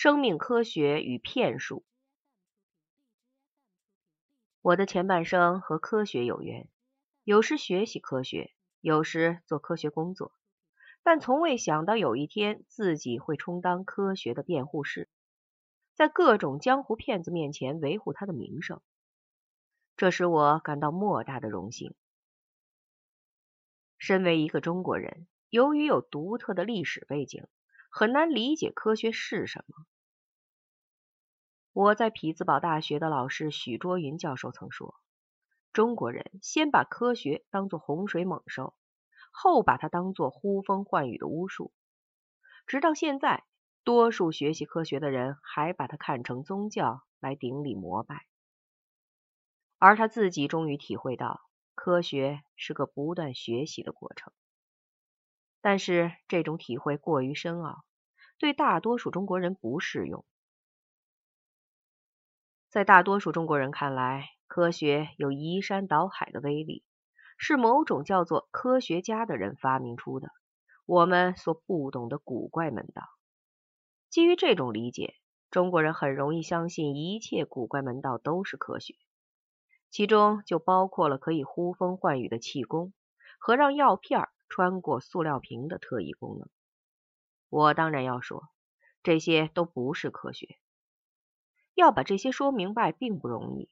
[0.00, 1.84] 生命科学与骗术。
[4.62, 6.68] 我的前半生和科学有缘，
[7.24, 10.30] 有时学习科学，有时做科学工作，
[11.02, 15.08] 但从未想到有一天自己会充当科学的辩护士，
[15.96, 18.80] 在各种江湖骗子面前维护他的名声，
[19.96, 21.92] 这使我感到莫大的荣幸。
[23.98, 27.48] 身为一个中国人，由于有独特的历史背景。
[27.90, 29.86] 很难理解科学是什么。
[31.72, 34.96] 我在匹兹堡大学的老师许卓云教授曾说
[35.72, 38.74] ：“中国人先把科学当作洪水猛兽，
[39.30, 41.72] 后把它当作呼风唤雨的巫术。
[42.66, 43.44] 直到现在，
[43.84, 48.26] 多数学习科学的人还把它看成宗教来顶礼膜拜。
[49.78, 51.40] 而他自己终于体会到，
[51.74, 54.32] 科学是个不断学习的过程。”
[55.68, 57.84] 但是这种体会过于深奥，
[58.38, 60.24] 对大多数中国人不适用。
[62.70, 66.86] 在大多数中国人看来，科学有移山倒海的威力，
[67.36, 70.30] 是某种叫做科学家的人发明出的，
[70.86, 73.02] 我们所不懂的古怪门道。
[74.08, 75.16] 基于这种理解，
[75.50, 78.94] 中国人很容易相信一切古怪门道都是科学，
[79.90, 82.94] 其中就包括了可以呼风唤雨的气功
[83.38, 86.48] 和让药片穿过塑料瓶的特异功能，
[87.48, 88.48] 我当然要说，
[89.02, 90.58] 这些都不是科学。
[91.74, 93.68] 要把这些说明白并不容易。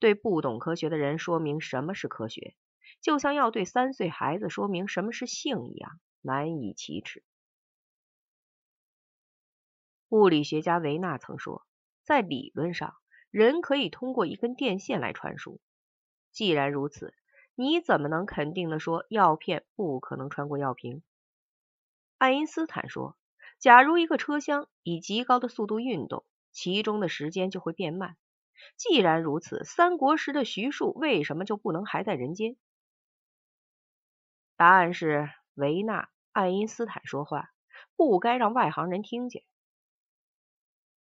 [0.00, 2.54] 对不懂科学的人说明什么是科学，
[3.00, 7.24] 就像要对三岁孩子说明什么是性一样，难以启齿。
[10.08, 11.66] 物理学家维纳曾说，
[12.04, 12.94] 在理论上，
[13.30, 15.60] 人可以通过一根电线来传输。
[16.30, 17.12] 既然如此，
[17.60, 21.02] 你怎么能肯定的说药片不可能穿过药瓶？
[22.16, 23.18] 爱因斯坦说，
[23.58, 28.16] 假如一个车厢以极高的速度运动，其中的时间就会变慢。
[28.76, 32.56] 既然如此，三国时的徐庶为什么就不能还在人间？
[34.56, 37.50] 答案是维纳、爱因斯坦说话
[37.96, 39.42] 不该让外行人听见。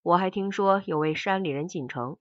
[0.00, 2.16] 我还听说有位山里人进城，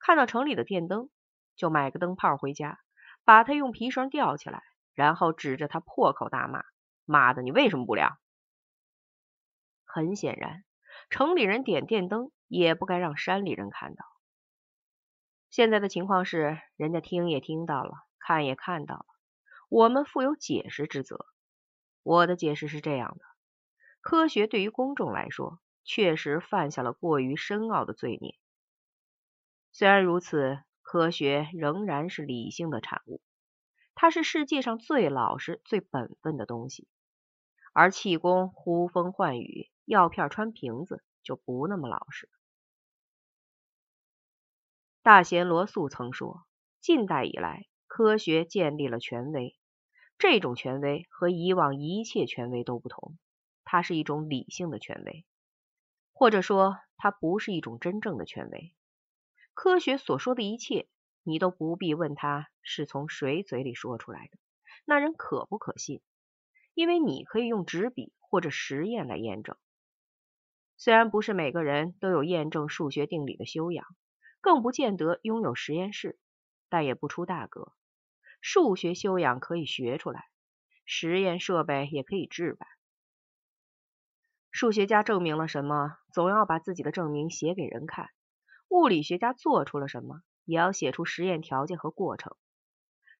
[0.00, 1.08] 看到城里的电灯，
[1.54, 2.80] 就买个灯泡回家。
[3.28, 4.62] 把他用皮绳吊起来，
[4.94, 6.64] 然后指着他破口大骂
[7.04, 8.16] ：“妈的，你为什么不亮？”
[9.84, 10.64] 很显然，
[11.10, 14.06] 城里人点电灯也不该让山里人看到。
[15.50, 19.04] 现在的情况是，人家听也听到了，看也看到了，
[19.68, 21.26] 我们负有解释之责。
[22.02, 23.24] 我的解释是这样的：
[24.00, 28.38] 科学对于公众来说，确实犯下了过于深奥的罪孽。
[29.70, 30.60] 虽然如此。
[30.90, 33.20] 科学仍然是理性的产物，
[33.94, 36.88] 它是世界上最老实、最本分的东西。
[37.74, 42.30] 而气功呼风唤雨、药片穿瓶子就不那么老实。
[45.02, 46.46] 大贤罗素曾说
[46.80, 49.58] ：“近代以来，科学建立了权威，
[50.16, 53.18] 这种权威和以往一切权威都不同，
[53.62, 55.26] 它是一种理性的权威，
[56.14, 58.72] 或者说，它不是一种真正的权威。”
[59.60, 60.86] 科学所说的一切，
[61.24, 64.38] 你都不必问他是从谁嘴里说出来的，
[64.84, 66.00] 那人可不可信？
[66.74, 69.56] 因为你可以用纸笔或者实验来验证。
[70.76, 73.84] 虽然不是每个人都有验证数学定理的修养，
[74.40, 76.20] 更不见得拥有实验室，
[76.68, 77.72] 但也不出大格。
[78.40, 80.28] 数学修养可以学出来，
[80.86, 82.68] 实验设备也可以置办。
[84.52, 88.10] 数学家证明了什么，总要把自己的证明写给人看。
[88.68, 92.36] 物理学家做出了什么，也要写出实验条件和过程。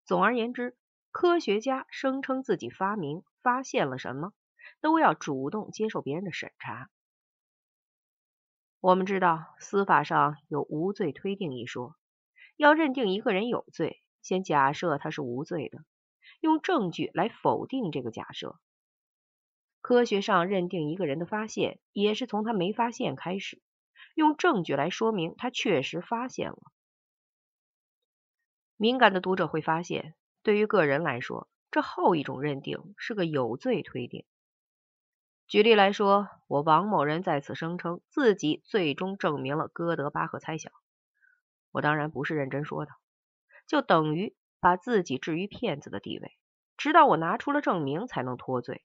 [0.04, 0.76] 总而言之，
[1.10, 4.32] 科学家声称自己发明、发现了什么，
[4.80, 6.90] 都要主动接受别人的审查。
[8.80, 11.96] 我们知道，司法上有无罪推定一说，
[12.56, 15.84] 要认定一个人有罪，先假设他是无罪的，
[16.40, 18.58] 用证据来否定这个假设。
[19.80, 23.62] 科学上认定一个人的发现，也是从他没发现开始。
[24.18, 26.58] 用证据来说明他确实发现了。
[28.76, 34.24] 敏感的读者会发现，对于个人来说，这后一种认定是个有罪推定。
[35.46, 40.72] 举例来说，我王某人在此声称自己最终证明了哥德巴赫猜想，
[41.70, 42.90] 我当然不是认真说的，
[43.68, 46.36] 就等于把自己置于骗子的地位，
[46.76, 48.82] 直到我拿出了证明才能脱罪。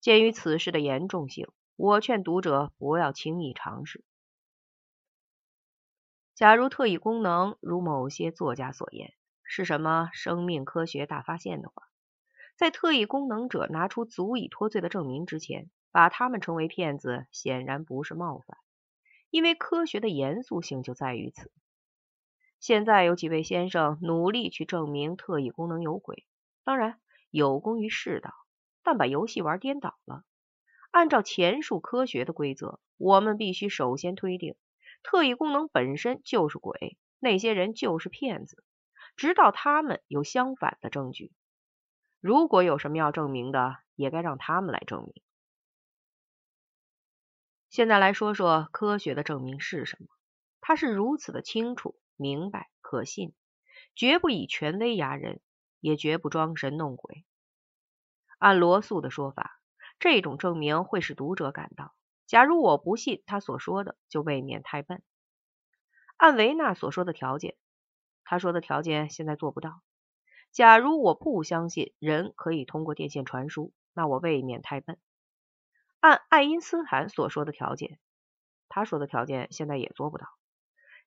[0.00, 4.04] 鉴于此事的严重性，我劝读者不要轻易尝试。
[6.36, 11.88] 假如特异功能如某些作家所言是什么生命科学大发现的话，
[12.56, 18.58] 在特异功能者拿出足以脱罪的证明之前，把他们称为骗子，显然不是冒犯。
[19.30, 21.50] 因为科学的严肃性就在于此。
[22.60, 26.26] 现在有几位先生努力去证明特异功能有鬼，
[26.64, 27.00] 当然
[27.30, 28.34] 有功于世道，
[28.82, 30.22] 但把游戏玩颠倒了。
[30.90, 34.54] 按照前述科学的规则，我们必须首先推定
[35.08, 38.64] 特异功能本身就是鬼，那些人就是骗子，
[39.14, 41.30] 直到他们有相反的证据。
[42.18, 45.22] 如果有什么要证明的，也该让他们来证明。
[47.70, 50.08] 现在来说说科学的证明是什么？
[50.60, 53.32] 它是如此的清楚、明白、可信，
[53.94, 55.40] 绝不以权威压人，
[55.78, 57.24] 也绝不装神弄鬼。
[58.38, 59.60] 按罗素的说法，
[60.00, 61.94] 这种证明会使读者感到，
[62.26, 65.02] 假如我不信他所说的，就未免太笨。
[66.16, 67.56] 按维纳所说的条件，
[68.24, 69.82] 他说的条件现在做不到。
[70.50, 74.98] 假如我不相信人可以通过电线传输，那我未免太笨。
[76.00, 77.98] 按爱因斯坦所说的条件，
[78.68, 80.26] 他说的条件现在也做不到。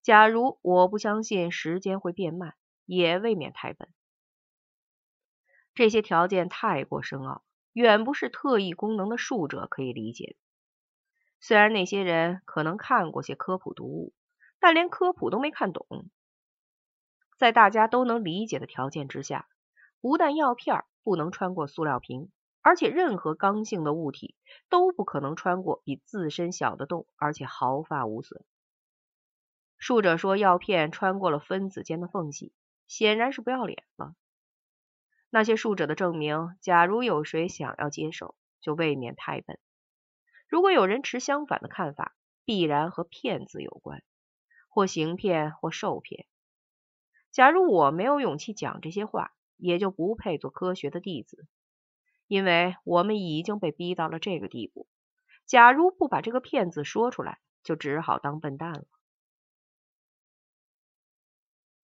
[0.02, 2.56] 假如我不相信时间会变慢，
[2.86, 3.90] 也未免太笨。
[5.74, 7.44] 这些条件太过深奥，
[7.74, 10.49] 远不是特异功能的术者可以理解的。
[11.40, 14.14] 虽然那些人可能看过些科普读物，
[14.60, 15.86] 但连科普都没看懂。
[17.38, 19.48] 在大家都能理解的条件之下，
[20.02, 22.30] 不但药片不能穿过塑料瓶。
[22.62, 24.36] 而且，任何刚性的物体
[24.68, 28.44] 都不可能穿过比自身小的洞，而且毫发无损。
[29.78, 32.52] 术者说药片穿过了分子间的缝隙，
[32.86, 34.14] 显然是不要脸了。
[35.30, 39.58] 那些术者的证明，假如有谁想要接受，就未免太笨。
[40.50, 44.02] 如果有人持相反的看法，必然和骗子有关，
[44.68, 46.26] 或行骗，或受骗。
[47.32, 51.46] 假如我没有勇气讲这些话，也就不配做科学的弟子。
[52.26, 54.88] 因为我们已经被逼到了这个地步，
[55.46, 58.86] 假如不把这个骗子说出来，就只好当笨蛋了。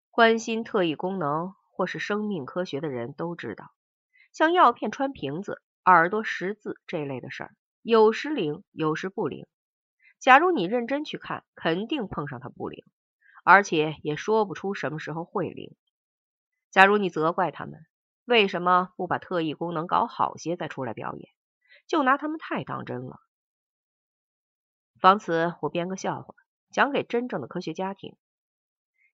[0.10, 3.72] 关心特异功能或是生命科学的人都知道，
[4.34, 7.56] 像药片穿瓶子、耳朵识字这类的事儿，
[7.88, 9.46] 有时灵，有时不灵。
[10.18, 12.84] 假如你认真去看，肯定碰上它不灵，
[13.44, 15.76] 而且也说不出什么时候会灵。
[16.72, 17.86] 假如你责怪他们。
[18.26, 21.30] 为什么不把特异功能搞好些再出来表演？
[21.86, 23.20] 就拿他们太当真了。
[25.00, 26.34] 防此，我编个笑话，
[26.72, 28.16] 讲给真正的科学家听。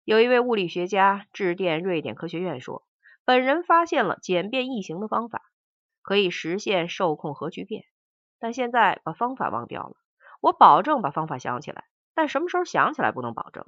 [0.05, 2.87] 有一位物理学家致电瑞典科学院说，
[3.25, 5.41] 本人发现了简便易行的方法，
[6.01, 7.83] 可以实现受控核聚变，
[8.41, 9.95] 但现在把方法忘掉了。
[10.41, 11.85] 我保证把方法想起来，
[12.15, 13.65] 但什么时候想起来不能保证。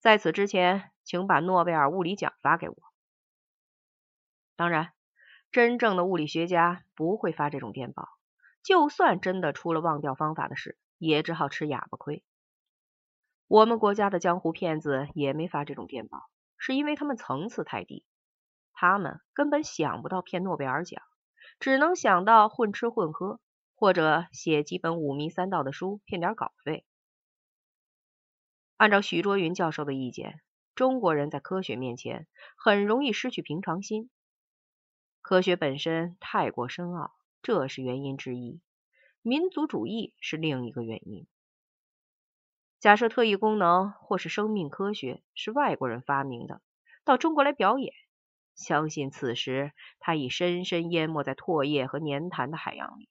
[0.00, 2.76] 在此之前，请把诺贝尔物理奖发给我。
[4.56, 4.92] 当然，
[5.52, 8.08] 真正的物理学家不会发这种电报。
[8.64, 12.24] 就算真的出了忘掉方法的事，也只好吃哑巴亏。
[13.46, 16.28] 我们国家的江湖骗子也没发这种电报，
[16.58, 18.04] 是因为他们层次太低，
[18.72, 21.00] 他们根本想不到骗诺贝尔奖，
[21.60, 23.40] 只能想到混吃混喝，
[23.78, 26.84] 或者写几本五迷三道的书骗点稿费。
[28.76, 30.40] 按照许卓云教授的意见，
[30.74, 32.26] 中国人在科学面前
[32.56, 34.10] 很容易失去平常心。
[35.22, 38.60] 科学本身太过深奥，这是原因之一；
[39.22, 41.28] 民族主义是另一个原因。
[42.80, 46.62] 假设特异功能或是生命科学是外国人发明的，
[47.04, 47.92] 到中国来表演，
[48.56, 53.08] 相信此时他已深深淹没在唾液和粘痰的海洋里。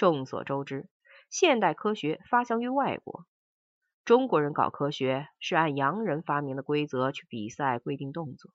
[0.00, 0.88] 众所周知，
[1.28, 3.26] 现代科学发祥于外国，
[4.06, 8.50] 中国人搞科学是按洋人发明的规则去比赛规定动作。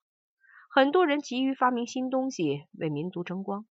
[0.72, 3.68] 很多人急于发明新东西，为民族争光，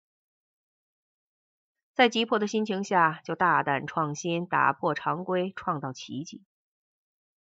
[1.95, 6.45] 在急迫的心情下，就大胆创新，打破常规，创造奇迹。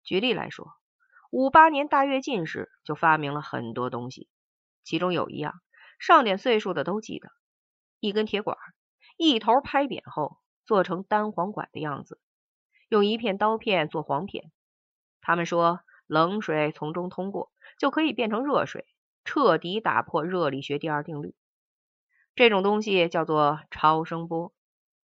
[0.02, 0.72] 举例来说，
[1.30, 4.30] 五八年大跃进时就发明了很多东西，
[4.82, 5.60] 其中有一样，
[5.98, 7.28] 上点岁数的都记得：
[8.00, 8.56] 一根铁管，
[9.22, 12.20] 一头拍扁后做成单簧管的样子，
[12.88, 14.50] 用一片刀片做簧片。
[15.20, 18.86] 他们说，冷水从中通过，就可以变成热水。
[19.24, 21.36] 彻底打破热力学第二定律，
[22.34, 24.52] 这种东西叫做超声波，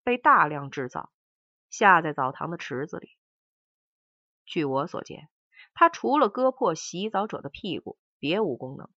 [0.05, 1.11] 被大量制造，
[1.69, 3.09] 下在澡堂的池子里。
[4.47, 5.29] 据我所见，
[5.75, 8.89] 它除了割破洗澡者的屁股，别无功能。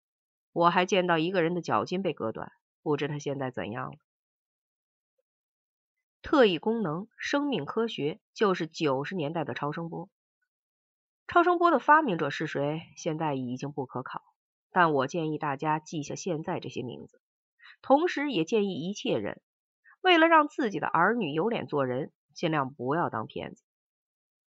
[0.52, 3.96] 我还见到一个人的脚筋被割断，不知他现在怎样了。
[6.26, 10.10] 特异功能、生命科学就是九十年代的超声波。
[11.28, 12.82] 超声波的发明者是谁？
[12.96, 14.22] 现在已经不可考。
[14.72, 17.20] 但我建议大家记下现在这些名字，
[17.80, 19.40] 同时也建议一切人，
[20.00, 23.62] 为了让自己的儿女有脸做人，尽量不要当骗子。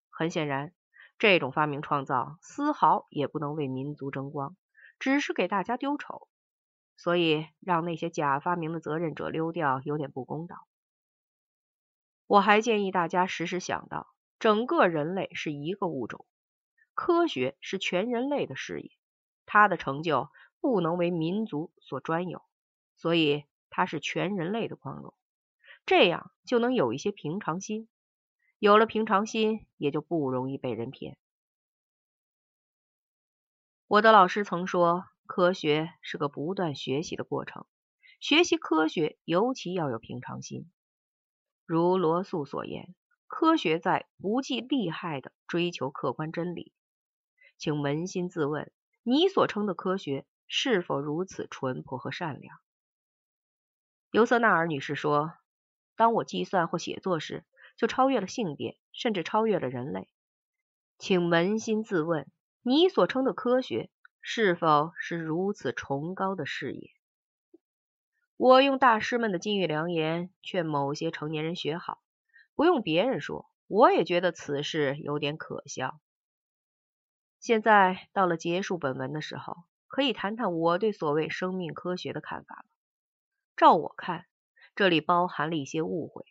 [0.10, 0.74] 很显然，
[1.18, 4.58] 这种发明创造丝毫也不能为民族争光，
[5.00, 6.28] 只是给大家丢丑。
[6.98, 10.58] 所以，让那些假发明的责任者溜掉，有点不公道。
[12.30, 16.28] 我还建议大家时时想到，整个人类是一个物种，
[16.94, 18.92] 科学是全人类的事业，
[19.48, 20.30] 它的成就
[20.62, 22.44] 不能为民族所专有，
[22.96, 25.16] 所以它是全人类的光荣。
[25.88, 27.90] 这样就能有一些平常心，
[28.60, 31.18] 有了平常心，也就不容易被人骗。
[33.88, 35.06] 我的老师曾说。
[35.26, 37.68] 科学是个不断学习的过程，
[38.20, 40.72] 学习科学尤其要有平常心。
[41.70, 42.96] 如罗素所言，
[43.28, 46.74] 科学在不计利害的追求客观真理。
[47.60, 48.72] 请扪心自问，
[49.04, 52.58] 你所称的科学是否如此淳朴和善良？
[54.10, 55.34] 尤瑟纳尔女士说
[55.96, 57.46] ：“当我计算或写作时，
[57.78, 60.10] 就超越了性别，甚至超越了人类。”
[60.98, 62.32] 请扪心自问，
[62.64, 63.92] 你所称的科学。
[64.22, 66.90] 是否是如此崇高的事业？
[68.40, 72.02] 我用大师们的金玉良言劝某些成年人学好，
[72.56, 76.00] 不用别人说，我也觉得此事有点可笑。
[77.42, 82.66] 现在到了结束本文的时候，可以谈谈我对所谓生命科学的看法了。
[83.58, 84.26] 照我看，
[84.74, 86.24] 这里包含了一些误会。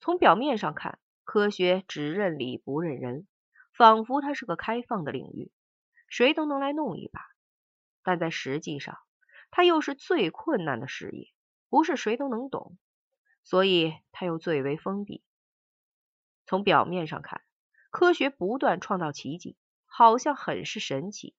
[0.00, 3.28] 从表面上看，科学只认理不认人，
[3.76, 5.52] 仿佛它是个开放的领域。
[6.08, 7.20] 谁都能来弄一把，
[8.02, 8.96] 但在实际上，
[9.50, 11.32] 它又是最困难的事业，
[11.68, 12.78] 不是谁都能懂，
[13.44, 15.22] 所以它又最为封闭。
[16.46, 17.42] 从表面上看，
[17.90, 21.34] 科学不断创造奇迹，好像很是神奇，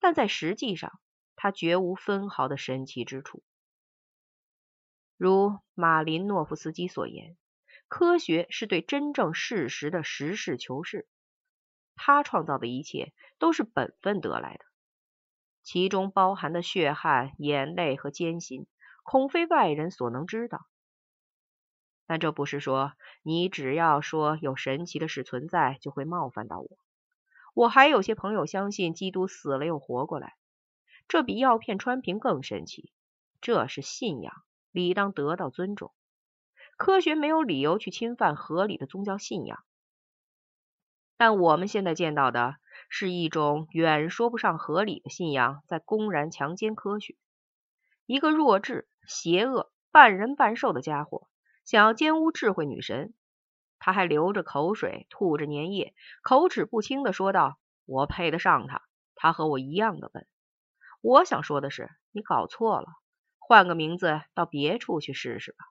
[0.00, 1.00] 但在实际上，
[1.36, 3.42] 它绝无分毫的神奇之处。
[5.16, 7.36] 如马林诺夫斯基所言，
[7.88, 11.06] 科学是对真正事实的实事求是。
[11.94, 14.64] 他创造的一切都是本分得来的，
[15.62, 18.66] 其中包含的血汗、眼泪和艰辛，
[19.02, 20.66] 恐非外人所能知道。
[22.06, 22.92] 但这不是说
[23.22, 26.68] 你只要说有神奇的事存在，就会冒犯到我。
[27.54, 30.36] 我还有些朋友相信基督死了又活过来，
[31.06, 32.92] 这比药片穿瓶更神奇。
[33.40, 34.32] 这是信仰，
[34.70, 35.92] 理当得到尊重。
[36.76, 39.62] 科学没有理由去侵犯合理的宗教信仰。
[41.16, 42.56] 但我们现在见到的
[42.94, 47.16] 是一种远说不上合理的信仰，在公然强奸科学。
[48.04, 51.26] 一个弱智、邪恶、半人半兽的家伙
[51.64, 53.14] 想要奸污智慧女神，
[53.78, 58.82] 他还流着口水、吐着粘液、口齿不清的说道：“我配得上他，
[59.14, 60.26] 他和我一样的笨。”
[61.00, 62.88] 我想说的是，你搞错了，
[63.38, 65.64] 换个名字到别处去试试吧。